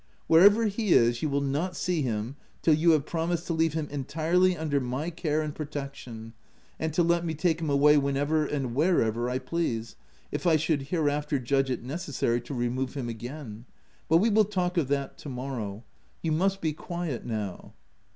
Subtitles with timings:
[0.27, 3.87] "Wherever he is, you will not see him till you have promised to leave him
[3.91, 6.33] entirely under my care and protection,
[6.79, 9.95] and to let me take him away whenever and wherever I please,
[10.31, 13.65] if I should hereafter judge it necessary to remove him again.
[14.09, 15.83] But we will talk of that to morrow:
[16.23, 17.73] you must be quiet now."